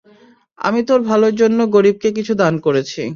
আমি 0.59 0.81
তোর 0.87 0.99
ভালোর 1.03 1.33
জন্য 1.35 1.59
গরিবকে 1.75 2.09
কিছু 2.17 2.33
দান 2.35 2.53
করেছি। 2.65 3.01